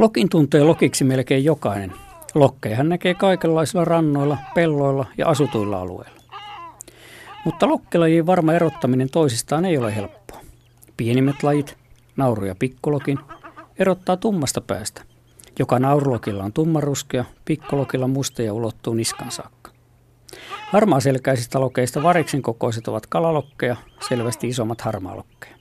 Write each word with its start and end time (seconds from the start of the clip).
Lokin 0.00 0.28
tuntee 0.28 0.64
lokiksi 0.64 1.04
melkein 1.04 1.44
jokainen. 1.44 1.92
Lokkejahan 2.34 2.88
näkee 2.88 3.14
kaikenlaisilla 3.14 3.84
rannoilla, 3.84 4.38
pelloilla 4.54 5.06
ja 5.18 5.28
asutuilla 5.28 5.80
alueilla. 5.80 6.22
Mutta 7.44 7.68
lokkelajien 7.68 8.26
varma 8.26 8.52
erottaminen 8.52 9.10
toisistaan 9.10 9.64
ei 9.64 9.78
ole 9.78 9.96
helppoa. 9.96 10.40
Pienimmät 10.96 11.42
lajit, 11.42 11.76
nauru 12.16 12.44
ja 12.44 12.54
pikkulokin, 12.54 13.18
erottaa 13.78 14.16
tummasta 14.16 14.60
päästä. 14.60 15.02
Joka 15.58 15.78
naurulokilla 15.78 16.44
on 16.44 16.52
tummaruskea, 16.52 17.24
pikkulokilla 17.44 18.08
musta 18.08 18.42
ja 18.42 18.52
ulottuu 18.52 18.94
niskan 18.94 19.30
saakka. 19.30 19.70
Harmaaselkäisistä 20.72 21.60
lokeista 21.60 22.02
variksen 22.02 22.42
kokoiset 22.42 22.88
ovat 22.88 23.06
kalalokkeja, 23.06 23.76
selvästi 24.08 24.48
isommat 24.48 24.80
harmaalokkeja. 24.80 25.59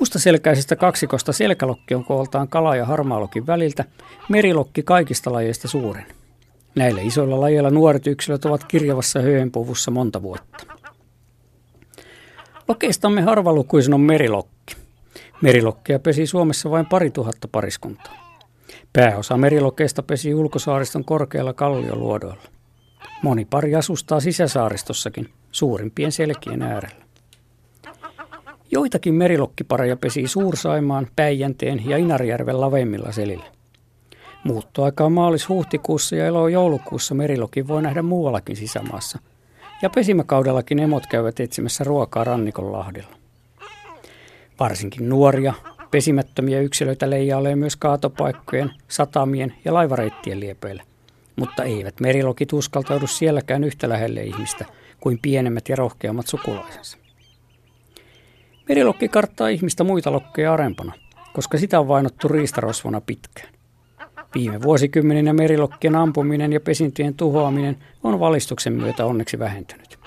Mustaselkäisestä 0.00 0.76
kaksikosta 0.76 1.32
selkälokki 1.32 1.94
on 1.94 2.04
kooltaan 2.04 2.48
kala- 2.48 2.76
ja 2.76 2.84
harmaalokin 2.84 3.46
väliltä, 3.46 3.84
merilokki 4.28 4.82
kaikista 4.82 5.32
lajeista 5.32 5.68
suurin. 5.68 6.06
Näillä 6.74 7.00
isoilla 7.00 7.40
lajeilla 7.40 7.70
nuoret 7.70 8.06
yksilöt 8.06 8.44
ovat 8.44 8.64
kirjavassa 8.64 9.20
höönpuvussa 9.20 9.90
monta 9.90 10.22
vuotta. 10.22 10.66
Lokeistamme 12.68 13.22
harvalukuisen 13.22 13.94
on 13.94 14.00
merilokki. 14.00 14.76
Merilokkeja 15.42 15.98
pesi 15.98 16.26
Suomessa 16.26 16.70
vain 16.70 16.86
pari 16.86 17.10
tuhatta 17.10 17.48
pariskuntaa. 17.48 18.40
Pääosa 18.92 19.36
merilokeista 19.36 20.02
pesi 20.02 20.34
ulkosaariston 20.34 21.04
korkealla 21.04 21.52
kallioluodoilla. 21.52 22.42
Moni 23.22 23.44
pari 23.44 23.74
asustaa 23.74 24.20
sisäsaaristossakin, 24.20 25.28
suurimpien 25.52 26.12
selkien 26.12 26.62
äärellä. 26.62 27.09
Joitakin 28.72 29.14
merilokkipareja 29.14 29.96
pesi 29.96 30.26
Suursaimaan, 30.26 31.06
Päijänteen 31.16 31.82
ja 31.86 31.96
Inarijärven 31.96 32.60
laveimmilla 32.60 33.12
selillä. 33.12 33.44
Muuttoaikaa 34.44 35.10
maalis-huhtikuussa 35.10 36.16
ja 36.16 36.26
elo-joulukuussa 36.26 37.14
merilokin 37.14 37.68
voi 37.68 37.82
nähdä 37.82 38.02
muuallakin 38.02 38.56
sisämaassa. 38.56 39.18
Ja 39.82 39.90
pesimäkaudellakin 39.90 40.78
emot 40.78 41.06
käyvät 41.06 41.40
etsimässä 41.40 41.84
ruokaa 41.84 42.24
rannikon 42.24 42.72
lahdilla. 42.72 43.16
Varsinkin 44.60 45.08
nuoria, 45.08 45.54
pesimättömiä 45.90 46.60
yksilöitä 46.60 47.10
leijailee 47.10 47.56
myös 47.56 47.76
kaatopaikkojen, 47.76 48.70
satamien 48.88 49.54
ja 49.64 49.74
laivareittien 49.74 50.40
liepeillä. 50.40 50.82
Mutta 51.36 51.64
eivät 51.64 52.00
merilokit 52.00 52.52
uskaltaudu 52.52 53.06
sielläkään 53.06 53.64
yhtä 53.64 53.88
lähelle 53.88 54.22
ihmistä 54.22 54.64
kuin 55.00 55.18
pienemmät 55.22 55.68
ja 55.68 55.76
rohkeammat 55.76 56.26
sukulaisensa. 56.26 56.99
Merilokki 58.68 59.08
karttaa 59.08 59.48
ihmistä 59.48 59.84
muita 59.84 60.12
lokkeja 60.12 60.52
arempana, 60.52 60.92
koska 61.32 61.58
sitä 61.58 61.80
on 61.80 61.88
vainottu 61.88 62.28
riistarosvona 62.28 63.00
pitkään. 63.00 63.54
Viime 64.34 64.62
vuosikymmeninä 64.62 65.32
merilokkien 65.32 65.96
ampuminen 65.96 66.52
ja 66.52 66.60
pesintyjen 66.60 67.14
tuhoaminen 67.14 67.76
on 68.02 68.20
valistuksen 68.20 68.72
myötä 68.72 69.06
onneksi 69.06 69.38
vähentynyt. 69.38 69.98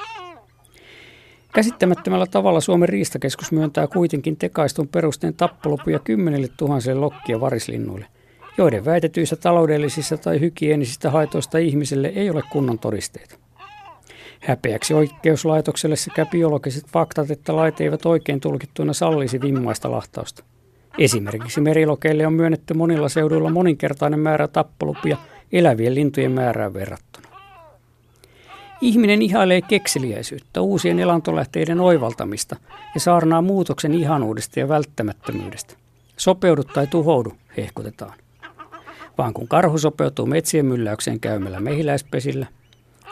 Käsittämättömällä 1.53 2.27
tavalla 2.27 2.61
Suomen 2.61 2.89
riistakeskus 2.89 3.51
myöntää 3.51 3.87
kuitenkin 3.87 4.37
tekaistun 4.37 4.87
perusteen 4.87 5.33
tappolupuja 5.33 5.99
kymmenille 5.99 6.47
tuhansille 6.57 6.99
lokkia 6.99 7.39
varislinnuille, 7.41 8.05
joiden 8.57 8.85
väitetyissä 8.85 9.35
taloudellisissa 9.35 10.17
tai 10.17 10.39
hygienisistä 10.39 11.11
haitoista 11.11 11.57
ihmisille 11.57 12.07
ei 12.07 12.29
ole 12.29 12.41
kunnon 12.51 12.79
todisteita. 12.79 13.42
Häpeäksi 14.43 14.93
oikeuslaitokselle 14.93 15.95
sekä 15.95 16.25
biologiset 16.25 16.85
faktat, 16.87 17.31
että 17.31 17.55
lait 17.55 17.81
eivät 17.81 18.05
oikein 18.05 18.39
tulkittuina 18.39 18.93
sallisi 18.93 19.41
vimmaista 19.41 19.91
lahtausta. 19.91 20.43
Esimerkiksi 20.97 21.61
merilokeille 21.61 22.27
on 22.27 22.33
myönnetty 22.33 22.73
monilla 22.73 23.09
seuduilla 23.09 23.49
moninkertainen 23.49 24.19
määrä 24.19 24.47
tappolupia 24.47 25.17
elävien 25.51 25.95
lintujen 25.95 26.31
määrään 26.31 26.73
verrattuna. 26.73 27.27
Ihminen 28.81 29.21
ihailee 29.21 29.61
kekseliäisyyttä, 29.61 30.61
uusien 30.61 30.99
elantolähteiden 30.99 31.79
oivaltamista 31.79 32.55
ja 32.93 32.99
saarnaa 32.99 33.41
muutoksen 33.41 33.93
ihanuudesta 33.93 34.59
ja 34.59 34.69
välttämättömyydestä. 34.69 35.73
Sopeudu 36.17 36.63
tai 36.63 36.87
tuhoudu, 36.87 37.33
hehkutetaan. 37.57 38.13
Vaan 39.17 39.33
kun 39.33 39.47
karhu 39.47 39.77
sopeutuu 39.77 40.25
metsien 40.25 40.65
mylläykseen 40.65 41.19
käymällä 41.19 41.59
mehiläispesillä– 41.59 42.47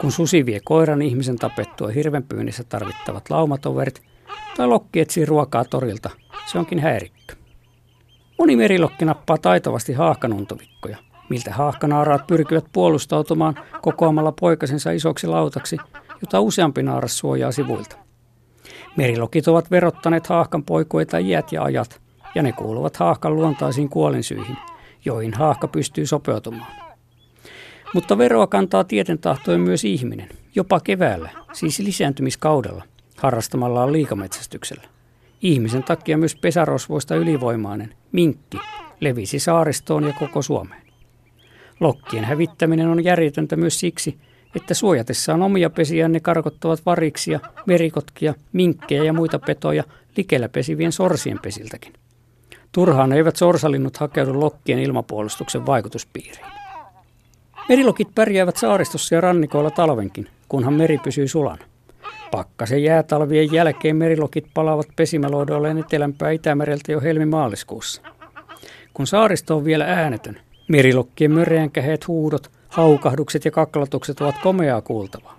kun 0.02 0.12
susi 0.12 0.46
vie 0.46 0.60
koiran 0.64 1.02
ihmisen 1.02 1.36
tapettua 1.36 1.88
hirvenpyynnissä 1.88 2.64
tarvittavat 2.64 3.30
laumatoverit, 3.30 4.02
tai 4.56 4.66
lokki 4.66 5.00
etsii 5.00 5.26
ruokaa 5.26 5.64
torilta, 5.64 6.10
se 6.46 6.58
onkin 6.58 6.78
häirikkö. 6.78 7.34
Moni 8.38 8.56
merilokki 8.56 9.04
nappaa 9.04 9.38
taitavasti 9.38 9.92
haahkanuntovikkoja, 9.92 10.96
miltä 11.30 11.52
haahkanaaraat 11.52 12.26
pyrkivät 12.26 12.64
puolustautumaan 12.72 13.54
kokoamalla 13.82 14.32
poikasensa 14.40 14.90
isoksi 14.90 15.26
lautaksi, 15.26 15.76
jota 16.20 16.40
useampi 16.40 16.82
naaras 16.82 17.18
suojaa 17.18 17.52
sivuilta. 17.52 17.96
Merilokit 18.96 19.48
ovat 19.48 19.70
verottaneet 19.70 20.26
haahkan 20.26 20.64
poikuita 20.64 21.18
iät 21.18 21.52
ja 21.52 21.62
ajat, 21.62 22.00
ja 22.34 22.42
ne 22.42 22.52
kuuluvat 22.52 22.96
haahkan 22.96 23.36
luontaisiin 23.36 23.88
kuolinsyihin, 23.88 24.56
joihin 25.04 25.34
haahka 25.34 25.68
pystyy 25.68 26.06
sopeutumaan. 26.06 26.81
Mutta 27.94 28.18
veroa 28.18 28.46
kantaa 28.46 28.84
tieten 28.84 29.18
tahtoen 29.18 29.60
myös 29.60 29.84
ihminen, 29.84 30.28
jopa 30.54 30.80
keväällä, 30.80 31.30
siis 31.52 31.78
lisääntymiskaudella, 31.78 32.84
harrastamallaan 33.16 33.92
liikametsästyksellä. 33.92 34.82
Ihmisen 35.42 35.82
takia 35.82 36.18
myös 36.18 36.36
pesärosvoista 36.36 37.16
ylivoimainen, 37.16 37.94
minkki, 38.12 38.58
levisi 39.00 39.38
saaristoon 39.38 40.04
ja 40.04 40.12
koko 40.18 40.42
Suomeen. 40.42 40.82
Lokkien 41.80 42.24
hävittäminen 42.24 42.88
on 42.88 43.04
järjetöntä 43.04 43.56
myös 43.56 43.80
siksi, 43.80 44.18
että 44.56 44.74
suojatessaan 44.74 45.42
omia 45.42 45.70
pesiään 45.70 46.12
ne 46.12 46.20
karkottavat 46.20 46.86
variksia, 46.86 47.40
merikotkia, 47.66 48.34
minkkejä 48.52 49.04
ja 49.04 49.12
muita 49.12 49.38
petoja 49.38 49.84
likellä 50.16 50.48
pesivien 50.48 50.92
sorsien 50.92 51.38
pesiltäkin. 51.42 51.92
Turhaan 52.72 53.12
eivät 53.12 53.36
sorsalinnut 53.36 53.96
hakeudu 53.96 54.40
lokkien 54.40 54.78
ilmapuolustuksen 54.78 55.66
vaikutuspiiriin. 55.66 56.61
Merilokit 57.68 58.08
pärjäävät 58.14 58.56
saaristossa 58.56 59.14
ja 59.14 59.20
rannikoilla 59.20 59.70
talvenkin, 59.70 60.28
kunhan 60.48 60.74
meri 60.74 60.98
pysyy 60.98 61.28
sulan. 61.28 61.58
Pakkasen 62.30 62.82
jäätalvien 62.82 63.52
jälkeen 63.52 63.96
merilokit 63.96 64.46
palaavat 64.54 64.88
pesimäloidoilleen 64.96 65.78
etelämpää 65.78 66.30
Itämereltä 66.30 66.92
jo 66.92 67.00
helmi-maaliskuussa. 67.00 68.02
Kun 68.94 69.06
saaristo 69.06 69.56
on 69.56 69.64
vielä 69.64 69.84
äänetön, 69.84 70.40
merilokkien 70.68 71.32
möreän 71.32 71.70
käheet 71.70 72.08
huudot, 72.08 72.50
haukahdukset 72.68 73.44
ja 73.44 73.50
kaklatukset 73.50 74.20
ovat 74.20 74.38
komeaa 74.42 74.80
kuultavaa. 74.80 75.38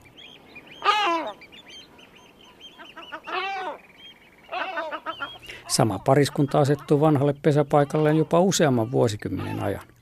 Sama 5.67 5.99
pariskunta 5.99 6.59
asettuu 6.59 7.01
vanhalle 7.01 7.35
pesäpaikalleen 7.41 8.17
jopa 8.17 8.39
useamman 8.39 8.91
vuosikymmenen 8.91 9.63
ajan. 9.63 9.92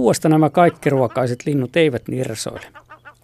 Ruuasta 0.00 0.28
nämä 0.28 0.50
kaikkiruokaiset 0.50 1.46
linnut 1.46 1.76
eivät 1.76 2.08
nirsoile. 2.08 2.66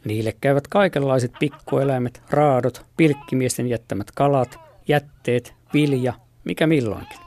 Niille 0.05 0.35
käyvät 0.41 0.69
kaikenlaiset 0.69 1.33
pikkueläimet, 1.39 2.23
raadot, 2.31 2.85
pilkkimiesten 2.97 3.67
jättämät 3.67 4.07
kalat, 4.15 4.59
jätteet, 4.89 5.55
vilja, 5.75 6.13
mikä 6.45 6.67
milloinkin. 6.67 7.19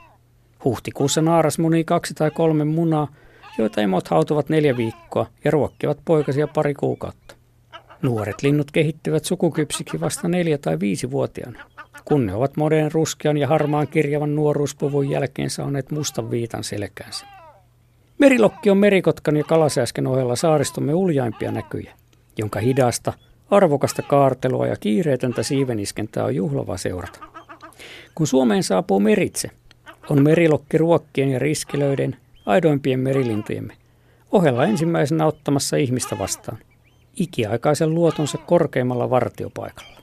Huhtikuussa 0.66 1.22
naaras 1.22 1.60
munii 1.60 1.84
kaksi 1.84 2.14
tai 2.14 2.32
kolme 2.32 2.66
munaa, 2.66 3.08
joita 3.58 3.82
emot 3.82 4.08
hautuvat 4.08 4.50
neljä 4.50 4.78
viikkoa 4.78 5.28
ja 5.44 5.52
ruokkivat 5.52 6.00
poikasia 6.06 6.48
pari 6.48 6.74
kuukautta. 6.74 7.36
Nuoret 8.02 8.44
linnut 8.44 8.72
kehittyvät 8.72 9.26
sukukypsiksi 9.26 10.00
vasta 10.02 10.28
neljä- 10.28 10.58
tai 10.58 10.80
viisivuotiaana, 10.80 11.64
kun 12.06 12.26
ne 12.26 12.34
ovat 12.34 12.58
modernin 12.58 12.92
ruskean 12.92 13.38
ja 13.38 13.48
harmaan 13.48 13.88
kirjavan 13.88 14.36
nuoruuspuvun 14.36 15.10
jälkeen 15.10 15.50
saaneet 15.50 15.92
mustan 15.92 16.32
viitan 16.32 16.64
selkäänsä. 16.64 17.39
Merilokki 18.20 18.70
on 18.70 18.78
merikotkan 18.78 19.38
ja 19.38 19.44
kalasääsken 19.44 20.08
ohella 20.08 20.36
saaristomme 20.36 20.94
uljaimpia 20.94 21.52
näkyjä, 21.52 21.94
jonka 22.38 22.60
hidasta, 22.60 23.14
arvokasta 23.52 24.02
kaartelua 24.02 24.68
ja 24.68 24.76
kiireetöntä 24.76 25.44
siiveniskentää 25.44 26.24
on 26.24 26.36
juhlava 26.36 26.78
seurata. 26.78 27.20
Kun 28.16 28.28
Suomeen 28.28 28.64
saapuu 28.64 29.00
meritse, 29.00 29.50
on 30.10 30.24
merilokki 30.24 30.78
ruokkien 30.78 31.30
ja 31.30 31.40
riskelöiden, 31.40 32.18
aidoimpien 32.46 33.00
merilintujemme, 33.00 33.74
ohella 34.32 34.66
ensimmäisenä 34.66 35.26
ottamassa 35.26 35.78
ihmistä 35.78 36.18
vastaan, 36.18 36.58
ikiaikaisen 37.16 37.94
luotonsa 37.96 38.38
korkeimmalla 38.38 39.10
vartiopaikalla. 39.10 39.99